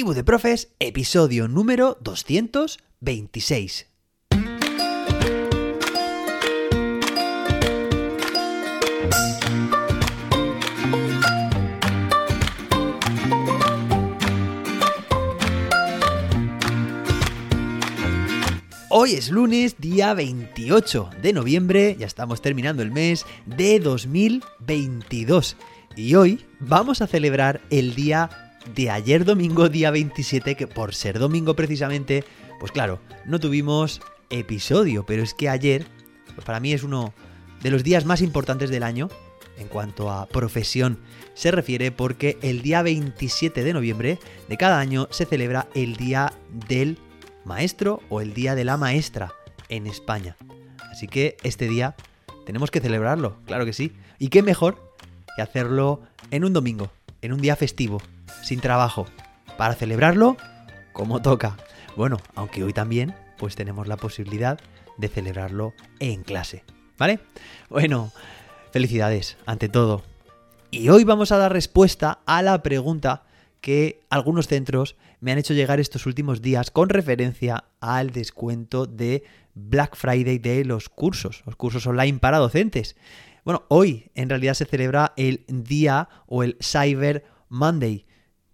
[0.00, 3.86] De Profes, episodio número 226.
[18.88, 25.56] Hoy es lunes, día 28 de noviembre, ya estamos terminando el mes de 2022.
[25.94, 31.18] Y hoy vamos a celebrar el día de ayer domingo, día 27, que por ser
[31.18, 32.24] domingo precisamente,
[32.58, 35.86] pues claro, no tuvimos episodio, pero es que ayer,
[36.34, 37.12] pues para mí es uno
[37.62, 39.08] de los días más importantes del año
[39.58, 40.98] en cuanto a profesión
[41.34, 44.18] se refiere porque el día 27 de noviembre
[44.48, 46.32] de cada año se celebra el Día
[46.68, 46.98] del
[47.44, 49.32] maestro o el día de la maestra
[49.68, 50.36] en España.
[50.90, 51.94] Así que este día
[52.46, 53.92] tenemos que celebrarlo, claro que sí.
[54.18, 54.94] Y qué mejor
[55.36, 56.90] que hacerlo en un domingo,
[57.22, 58.02] en un día festivo,
[58.42, 59.06] sin trabajo,
[59.56, 60.36] para celebrarlo
[60.92, 61.56] como toca.
[61.96, 64.58] Bueno, aunque hoy también pues tenemos la posibilidad
[64.98, 66.64] de celebrarlo en clase,
[66.98, 67.20] ¿vale?
[67.68, 68.12] Bueno,
[68.70, 70.02] felicidades ante todo.
[70.70, 73.24] Y hoy vamos a dar respuesta a la pregunta
[73.60, 79.24] que algunos centros me han hecho llegar estos últimos días con referencia al descuento de
[79.54, 82.96] Black Friday de los cursos, los cursos online para docentes.
[83.44, 88.06] Bueno, hoy en realidad se celebra el día o el Cyber Monday,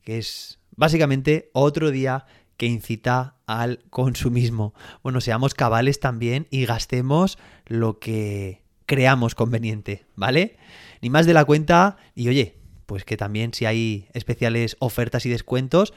[0.06, 2.26] que es básicamente otro día
[2.56, 4.72] que incita al consumismo.
[5.02, 10.58] Bueno, seamos cabales también y gastemos lo que creamos conveniente, ¿vale?
[11.02, 12.54] Ni más de la cuenta y oye,
[12.86, 15.92] pues que también si hay especiales ofertas y descuentos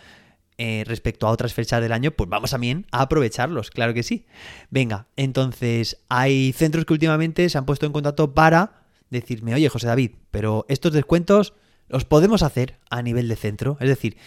[0.58, 4.26] eh, respecto a otras fechas del año, pues vamos también a aprovecharlos, claro que sí.
[4.72, 9.86] Venga, entonces hay centros que últimamente se han puesto en contacto para decirme, oye José
[9.86, 11.54] David, pero estos descuentos
[11.90, 13.78] los podemos hacer a nivel de centro.
[13.80, 14.18] Es decir,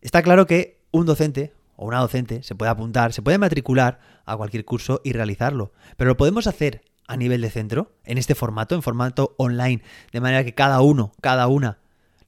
[0.00, 4.36] está claro que un docente o una docente se puede apuntar, se puede matricular a
[4.36, 8.76] cualquier curso y realizarlo, pero lo podemos hacer a nivel de centro, en este formato,
[8.76, 9.82] en formato online,
[10.12, 11.78] de manera que cada uno, cada una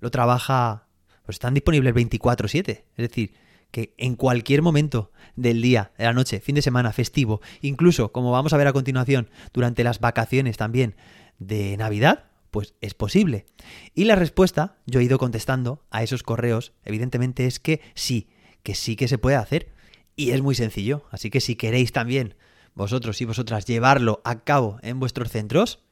[0.00, 0.87] lo trabaja,
[1.25, 2.84] pues están disponibles 24/7.
[2.97, 3.34] Es decir,
[3.70, 8.32] que en cualquier momento del día, de la noche, fin de semana, festivo, incluso, como
[8.32, 10.97] vamos a ver a continuación, durante las vacaciones también
[11.38, 13.46] de Navidad, pues es posible.
[13.94, 18.28] Y la respuesta, yo he ido contestando a esos correos, evidentemente es que sí,
[18.62, 19.72] que sí que se puede hacer.
[20.14, 21.06] Y es muy sencillo.
[21.10, 22.36] Así que si queréis también
[22.74, 25.82] vosotros y vosotras llevarlo a cabo en vuestros centros,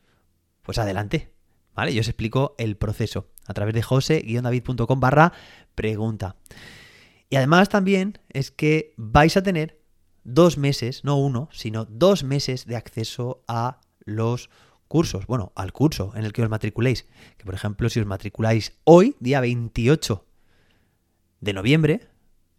[0.62, 1.32] pues adelante.
[1.74, 1.94] ¿Vale?
[1.94, 5.32] Yo os explico el proceso a través de jose-david.com barra
[5.74, 6.36] pregunta.
[7.30, 9.80] Y además también es que vais a tener
[10.24, 14.50] dos meses, no uno, sino dos meses de acceso a los
[14.90, 17.06] cursos, bueno, al curso en el que os matriculéis.
[17.38, 20.26] Que por ejemplo, si os matriculáis hoy, día 28
[21.40, 22.08] de noviembre,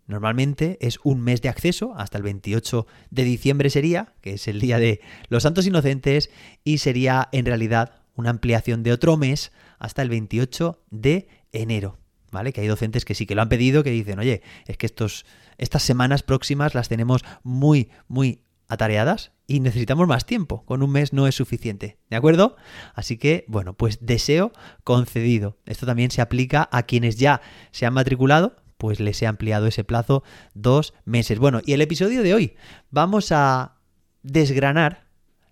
[0.08, 4.62] normalmente es un mes de acceso, hasta el 28 de diciembre sería, que es el
[4.62, 6.32] día de los santos inocentes,
[6.64, 11.98] y sería en realidad una ampliación de otro mes hasta el 28 de enero.
[12.32, 12.54] ¿Vale?
[12.54, 15.26] Que hay docentes que sí que lo han pedido, que dicen, oye, es que estos,
[15.58, 20.64] estas semanas próximas las tenemos muy, muy atareadas y necesitamos más tiempo.
[20.66, 21.98] Con un mes no es suficiente.
[22.10, 22.56] ¿De acuerdo?
[22.94, 24.54] Así que, bueno, pues deseo
[24.86, 25.58] concedido.
[25.66, 27.42] Esto también se aplica a quienes ya
[27.72, 30.24] se han matriculado, pues les he ampliado ese plazo
[30.54, 31.38] dos meses.
[31.38, 32.56] Bueno, y el episodio de hoy
[32.92, 33.76] vamos a
[34.24, 35.08] desgranar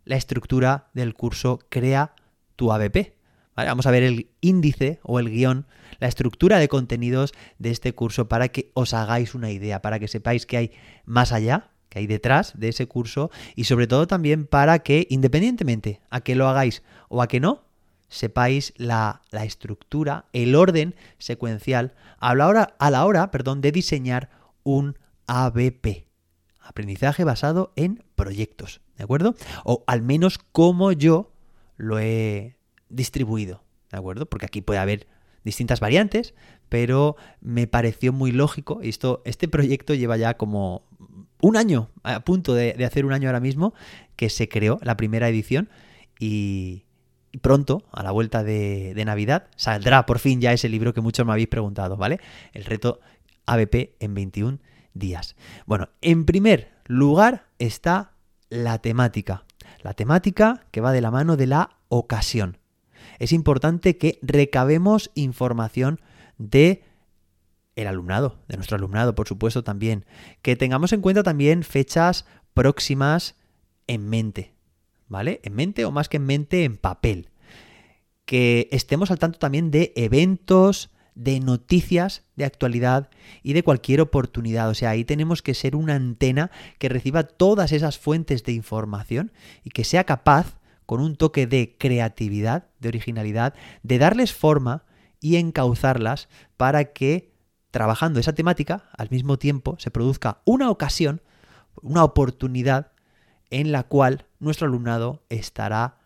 [0.06, 2.16] la estructura del curso Crea
[2.56, 3.18] tu ABP.
[3.58, 5.68] Vamos a ver el índice o el guion,
[6.00, 10.08] la estructura de contenidos de este curso para que os hagáis una idea, para que
[10.08, 10.72] sepáis que hay
[11.04, 16.02] más allá, que hay detrás de ese curso y sobre todo también para que, independientemente
[16.10, 17.64] a que lo hagáis o a que no,
[18.08, 23.72] sepáis la, la estructura, el orden secuencial a la hora, a la hora perdón, de
[23.72, 24.30] diseñar
[24.64, 24.98] un
[25.28, 26.08] ABP.
[26.60, 29.36] Aprendizaje basado en proyectos, ¿de acuerdo?
[29.64, 31.32] O al menos como yo
[31.78, 32.58] lo he
[32.90, 34.28] distribuido, ¿de acuerdo?
[34.28, 35.08] Porque aquí puede haber
[35.44, 36.34] distintas variantes,
[36.68, 38.80] pero me pareció muy lógico.
[38.84, 40.84] Esto, este proyecto lleva ya como
[41.42, 43.74] un año, a punto de, hacer un año ahora mismo,
[44.16, 45.70] que se creó la primera edición
[46.20, 46.86] y,
[47.42, 51.26] pronto, a la vuelta de, de, Navidad, saldrá por fin ya ese libro que muchos
[51.26, 52.20] me habéis preguntado, ¿vale?
[52.54, 53.00] El reto
[53.46, 54.60] ABP en 21
[54.94, 55.36] días.
[55.66, 58.12] Bueno, en primer lugar está
[58.50, 59.46] la temática
[59.82, 62.58] la temática que va de la mano de la ocasión.
[63.20, 66.00] Es importante que recabemos información
[66.38, 66.84] de
[67.82, 70.06] el alumnado, de nuestro alumnado, por supuesto también,
[70.42, 73.36] que tengamos en cuenta también fechas próximas
[73.88, 74.54] en mente,
[75.08, 75.40] ¿vale?
[75.44, 77.30] En mente o más que en mente en papel.
[78.26, 83.10] Que estemos al tanto también de eventos, de noticias de actualidad
[83.44, 84.70] y de cualquier oportunidad.
[84.70, 89.32] O sea, ahí tenemos que ser una antena que reciba todas esas fuentes de información
[89.64, 93.54] y que sea capaz, con un toque de creatividad, de originalidad,
[93.84, 94.86] de darles forma
[95.20, 97.34] y encauzarlas para que,
[97.72, 101.22] trabajando esa temática, al mismo tiempo se produzca una ocasión,
[101.82, 102.92] una oportunidad
[103.50, 105.98] en la cual nuestro alumnado estará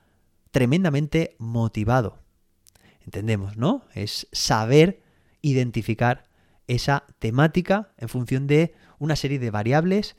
[0.52, 2.20] tremendamente motivado.
[3.06, 3.86] Entendemos, ¿no?
[3.94, 5.02] Es saber
[5.42, 6.24] identificar
[6.68, 10.16] esa temática en función de una serie de variables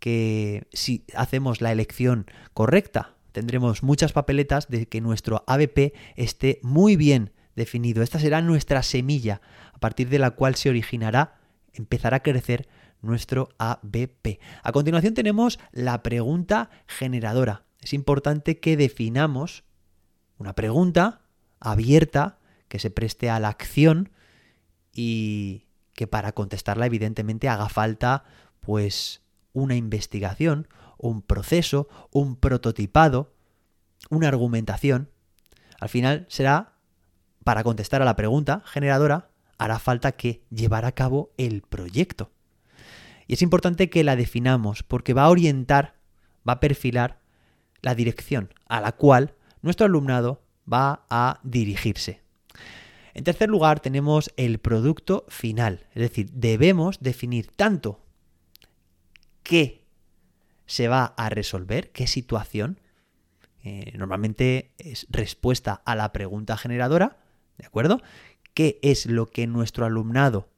[0.00, 6.96] que si hacemos la elección correcta tendremos muchas papeletas de que nuestro ABP esté muy
[6.96, 8.02] bien definido.
[8.02, 9.40] Esta será nuestra semilla
[9.72, 11.40] a partir de la cual se originará,
[11.72, 12.68] empezará a crecer
[13.02, 14.40] nuestro ABP.
[14.62, 17.64] A continuación tenemos la pregunta generadora.
[17.80, 19.64] Es importante que definamos
[20.38, 21.22] una pregunta
[21.60, 22.38] abierta
[22.68, 24.10] que se preste a la acción
[24.92, 28.24] y que para contestarla evidentemente haga falta
[28.60, 29.22] pues
[29.52, 30.68] una investigación,
[30.98, 33.32] un proceso, un prototipado,
[34.10, 35.10] una argumentación.
[35.80, 36.75] Al final será
[37.46, 42.32] para contestar a la pregunta generadora hará falta que llevar a cabo el proyecto.
[43.28, 45.94] Y es importante que la definamos porque va a orientar,
[46.46, 47.20] va a perfilar
[47.82, 52.20] la dirección a la cual nuestro alumnado va a dirigirse.
[53.14, 58.00] En tercer lugar tenemos el producto final, es decir, debemos definir tanto
[59.44, 59.84] qué
[60.66, 62.80] se va a resolver, qué situación,
[63.62, 67.18] eh, normalmente es respuesta a la pregunta generadora,
[67.58, 68.00] ¿de acuerdo?
[68.54, 70.48] ¿Qué es lo que nuestro alumnado,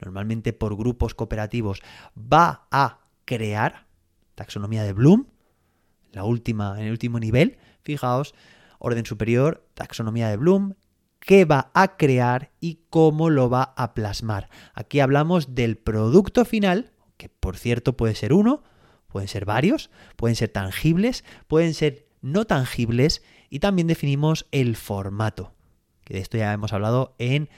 [0.00, 1.82] normalmente por grupos cooperativos,
[2.16, 3.86] va a crear?
[4.34, 5.26] Taxonomía de Bloom,
[6.12, 8.34] la última, en el último nivel, fijaos,
[8.78, 10.74] orden superior, taxonomía de Bloom,
[11.20, 14.48] qué va a crear y cómo lo va a plasmar.
[14.74, 18.62] Aquí hablamos del producto final, que por cierto puede ser uno,
[19.08, 25.52] pueden ser varios, pueden ser tangibles, pueden ser no tangibles y también definimos el formato,
[26.14, 27.48] de esto ya hemos hablado en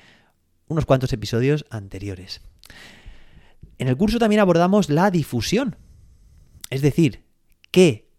[0.69, 2.41] unos cuantos episodios anteriores.
[3.79, 5.77] En el curso también abordamos la difusión,
[6.71, 7.25] es decir,
[7.71, 8.11] qué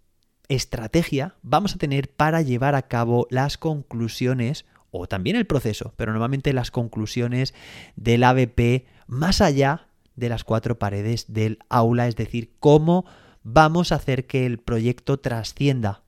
[0.50, 6.12] estrategia vamos a tener para llevar a cabo las conclusiones o también el proceso, pero
[6.12, 7.54] normalmente las conclusiones
[7.96, 13.06] del ABP más allá de las cuatro paredes del aula, es decir, cómo
[13.44, 16.04] vamos a hacer que el proyecto trascienda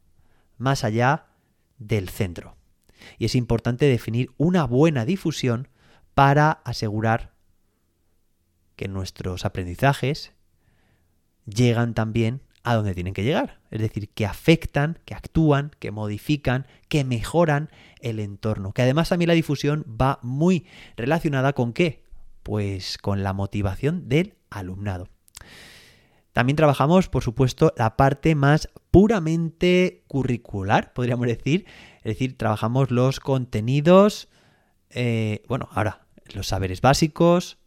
[0.58, 1.28] más allá
[1.80, 2.56] del centro.
[3.18, 5.68] Y es importante definir una buena difusión
[6.14, 7.34] para asegurar
[8.76, 10.34] que nuestros aprendizajes
[11.46, 13.60] llegan también a donde tienen que llegar.
[13.72, 17.70] Es decir, que afectan, que actúan, que modifican, que mejoran
[18.00, 18.72] el entorno.
[18.72, 20.66] Que además también la difusión va muy
[20.96, 22.04] relacionada con qué?
[22.42, 25.10] Pues con la motivación del alumnado.
[26.32, 31.66] También trabajamos, por supuesto, la parte más puramente curricular, podríamos decir.
[32.04, 34.28] Es decir, trabajamos los contenidos,
[34.90, 37.58] eh, bueno, ahora, los saberes básicos,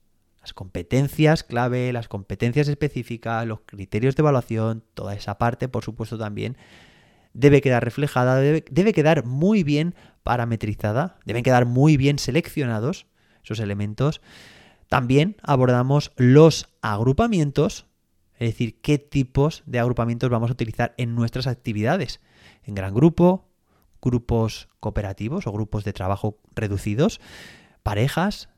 [0.41, 6.19] las competencias clave, las competencias específicas, los criterios de evaluación, toda esa parte, por supuesto,
[6.19, 6.57] también
[7.33, 13.07] debe quedar reflejada, debe, debe quedar muy bien parametrizada, deben quedar muy bien seleccionados
[13.43, 14.21] esos elementos.
[14.89, 17.87] También abordamos los agrupamientos,
[18.39, 22.21] es decir, qué tipos de agrupamientos vamos a utilizar en nuestras actividades.
[22.65, 23.49] En gran grupo,
[24.01, 27.21] grupos cooperativos o grupos de trabajo reducidos,
[27.83, 28.49] parejas,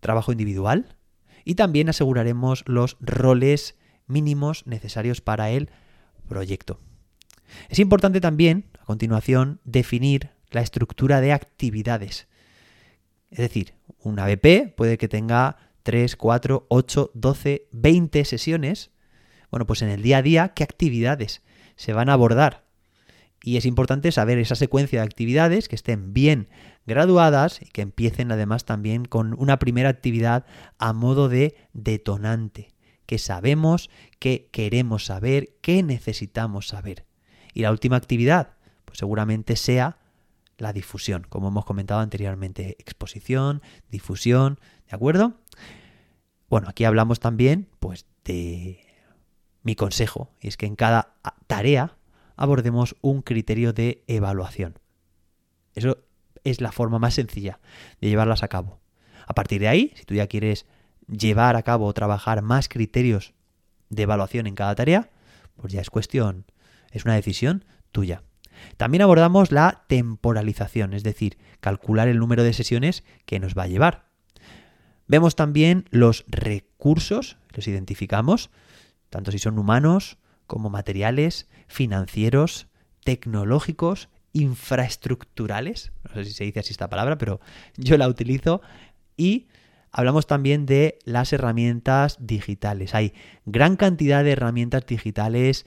[0.00, 0.96] trabajo individual,
[1.44, 3.76] y también aseguraremos los roles
[4.06, 5.70] mínimos necesarios para el
[6.28, 6.80] proyecto.
[7.68, 12.28] Es importante también, a continuación, definir la estructura de actividades.
[13.30, 18.90] Es decir, un ABP puede que tenga 3, 4, 8, 12, 20 sesiones.
[19.50, 21.42] Bueno, pues en el día a día, ¿qué actividades
[21.76, 22.64] se van a abordar?
[23.42, 26.48] Y es importante saber esa secuencia de actividades que estén bien
[26.86, 30.46] graduadas y que empiecen además también con una primera actividad
[30.78, 32.68] a modo de detonante,
[33.06, 37.04] que sabemos, que queremos saber, que necesitamos saber.
[37.52, 39.98] Y la última actividad, pues seguramente sea
[40.58, 45.34] la difusión, como hemos comentado anteriormente, exposición, difusión, ¿de acuerdo?
[46.48, 48.84] Bueno, aquí hablamos también pues de
[49.62, 51.16] mi consejo, y es que en cada
[51.48, 51.96] tarea
[52.36, 54.78] abordemos un criterio de evaluación.
[55.74, 55.98] Eso
[56.44, 57.60] es la forma más sencilla
[58.00, 58.80] de llevarlas a cabo.
[59.26, 60.66] A partir de ahí, si tú ya quieres
[61.06, 63.34] llevar a cabo o trabajar más criterios
[63.88, 65.10] de evaluación en cada tarea,
[65.56, 66.46] pues ya es cuestión,
[66.90, 68.22] es una decisión tuya.
[68.76, 73.68] También abordamos la temporalización, es decir, calcular el número de sesiones que nos va a
[73.68, 74.06] llevar.
[75.08, 78.50] Vemos también los recursos, los identificamos,
[79.10, 80.18] tanto si son humanos
[80.52, 82.66] como materiales, financieros,
[83.04, 87.40] tecnológicos, infraestructurales, no sé si se dice así esta palabra, pero
[87.78, 88.60] yo la utilizo,
[89.16, 89.48] y
[89.92, 92.94] hablamos también de las herramientas digitales.
[92.94, 93.14] Hay
[93.46, 95.64] gran cantidad de herramientas digitales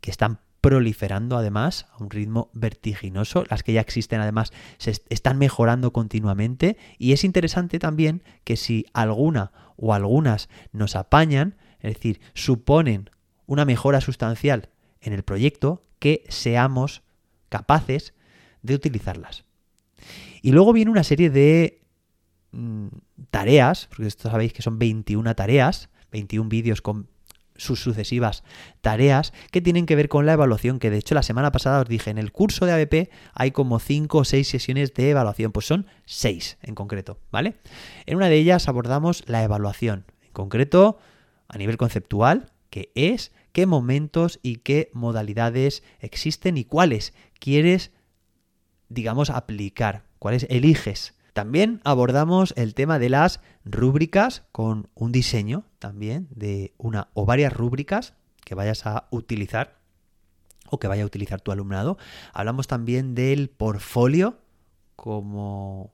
[0.00, 3.44] que están proliferando además a un ritmo vertiginoso.
[3.50, 8.86] Las que ya existen además se están mejorando continuamente y es interesante también que si
[8.94, 13.10] alguna o algunas nos apañan, es decir, suponen
[13.50, 14.68] una mejora sustancial
[15.00, 17.02] en el proyecto, que seamos
[17.48, 18.14] capaces
[18.62, 19.44] de utilizarlas.
[20.40, 21.82] Y luego viene una serie de
[22.52, 22.86] mm,
[23.32, 27.08] tareas, porque esto sabéis que son 21 tareas, 21 vídeos con
[27.56, 28.44] sus sucesivas
[28.82, 31.88] tareas que tienen que ver con la evaluación, que de hecho la semana pasada os
[31.88, 35.66] dije, en el curso de ABP hay como 5 o 6 sesiones de evaluación, pues
[35.66, 37.56] son 6 en concreto, ¿vale?
[38.06, 41.00] En una de ellas abordamos la evaluación, en concreto
[41.48, 47.92] a nivel conceptual, qué es, qué momentos y qué modalidades existen y cuáles quieres,
[48.88, 56.28] digamos, aplicar, cuáles eliges también abordamos el tema de las rúbricas con un diseño también
[56.30, 58.14] de una o varias rúbricas
[58.44, 59.78] que vayas a utilizar
[60.68, 61.98] o que vaya a utilizar tu alumnado.
[62.32, 64.38] Hablamos también del portfolio
[64.96, 65.92] como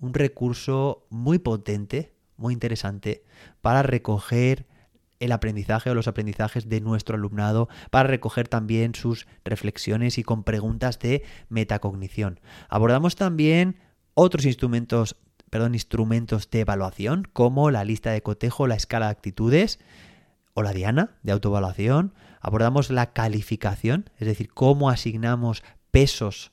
[0.00, 3.24] un recurso muy potente, muy interesante
[3.60, 4.66] para recoger
[5.22, 10.42] el aprendizaje o los aprendizajes de nuestro alumnado, para recoger también sus reflexiones y con
[10.42, 12.40] preguntas de metacognición.
[12.68, 13.76] Abordamos también
[14.14, 15.16] otros instrumentos,
[15.48, 19.78] perdón, instrumentos de evaluación como la lista de cotejo, la escala de actitudes
[20.54, 22.14] o la diana de autoevaluación.
[22.40, 25.62] Abordamos la calificación, es decir, cómo asignamos
[25.92, 26.52] pesos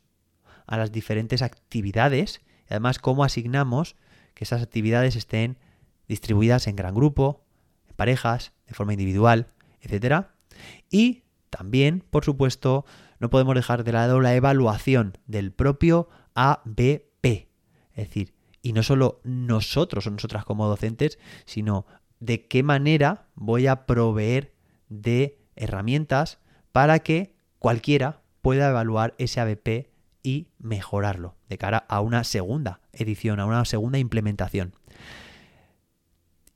[0.68, 3.96] a las diferentes actividades y además cómo asignamos
[4.36, 5.58] que esas actividades estén
[6.08, 7.44] distribuidas en gran grupo,
[7.90, 9.48] en parejas, de forma individual,
[9.82, 10.28] etc.
[10.90, 12.86] Y también, por supuesto,
[13.20, 19.20] no podemos dejar de lado la evaluación del propio ABP, es decir, y no solo
[19.24, 21.86] nosotros o nosotras como docentes, sino
[22.20, 24.54] de qué manera voy a proveer
[24.90, 26.40] de herramientas
[26.72, 29.90] para que cualquiera pueda evaluar ese ABP
[30.24, 34.74] y mejorarlo de cara a una segunda edición, a una segunda implementación.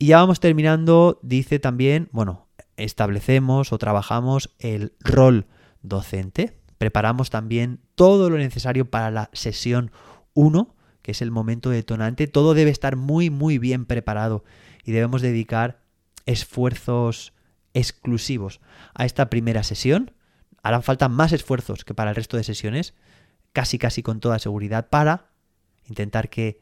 [0.03, 5.48] Y ya vamos terminando, dice también, bueno, establecemos o trabajamos el rol
[5.81, 9.91] docente, preparamos también todo lo necesario para la sesión
[10.33, 14.43] 1 que es el momento detonante, todo debe estar muy, muy bien preparado
[14.83, 15.79] y debemos dedicar
[16.25, 17.31] esfuerzos
[17.74, 18.60] exclusivos
[18.95, 20.12] a esta primera sesión.
[20.63, 22.93] Harán falta más esfuerzos que para el resto de sesiones,
[23.53, 25.29] casi, casi con toda seguridad, para
[25.88, 26.62] intentar que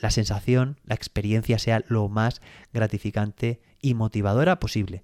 [0.00, 2.40] la sensación, la experiencia sea lo más
[2.72, 5.02] gratificante y motivadora posible.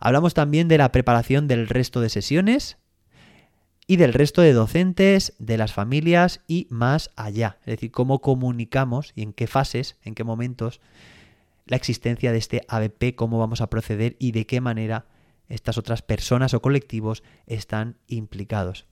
[0.00, 2.78] Hablamos también de la preparación del resto de sesiones,
[3.86, 7.58] y del resto de docentes, de las familias y más allá.
[7.60, 10.80] Es decir, cómo comunicamos y en qué fases, en qué momentos
[11.66, 15.06] la existencia de este ABP, cómo vamos a proceder y de qué manera
[15.48, 18.86] estas otras personas o colectivos están implicados.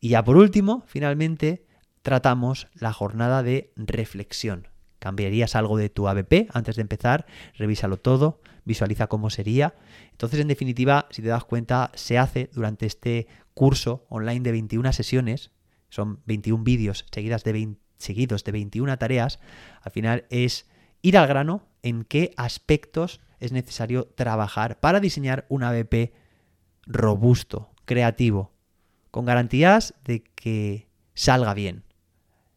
[0.00, 1.65] Y ya por último, finalmente,
[2.06, 4.68] tratamos la jornada de reflexión.
[5.00, 7.26] ¿Cambiarías algo de tu ABP antes de empezar?
[7.54, 9.74] Revísalo todo, visualiza cómo sería.
[10.12, 14.92] Entonces, en definitiva, si te das cuenta, se hace durante este curso online de 21
[14.92, 15.50] sesiones,
[15.88, 19.40] son 21 vídeos seguidas de seguidos de 21 tareas,
[19.82, 20.68] al final es
[21.02, 26.12] ir al grano en qué aspectos es necesario trabajar para diseñar un ABP
[26.86, 28.52] robusto, creativo,
[29.10, 31.85] con garantías de que salga bien.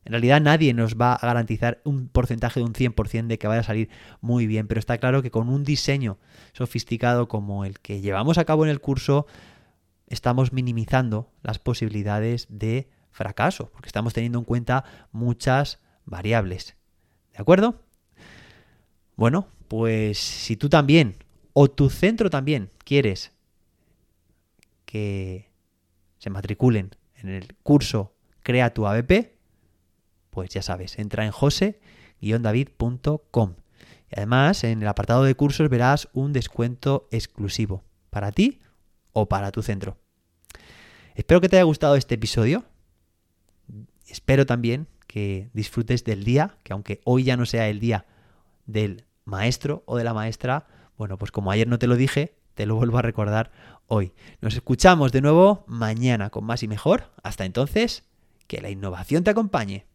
[0.05, 3.61] En realidad nadie nos va a garantizar un porcentaje de un 100% de que vaya
[3.61, 3.89] a salir
[4.21, 6.17] muy bien, pero está claro que con un diseño
[6.53, 9.27] sofisticado como el que llevamos a cabo en el curso,
[10.07, 16.75] estamos minimizando las posibilidades de fracaso, porque estamos teniendo en cuenta muchas variables.
[17.33, 17.83] ¿De acuerdo?
[19.15, 21.17] Bueno, pues si tú también,
[21.53, 23.33] o tu centro también, quieres
[24.85, 25.51] que
[26.17, 29.37] se matriculen en el curso Crea tu ABP,
[30.39, 33.55] pues ya sabes, entra en jose-david.com.
[34.09, 38.61] Y además, en el apartado de cursos verás un descuento exclusivo para ti
[39.11, 39.97] o para tu centro.
[41.13, 42.63] Espero que te haya gustado este episodio.
[44.07, 48.05] Espero también que disfrutes del día, que aunque hoy ya no sea el día
[48.65, 50.67] del maestro o de la maestra,
[50.97, 53.51] bueno, pues como ayer no te lo dije, te lo vuelvo a recordar
[53.87, 54.13] hoy.
[54.39, 57.11] Nos escuchamos de nuevo mañana con más y mejor.
[57.23, 58.05] Hasta entonces,
[58.47, 59.88] que la innovación te acompañe.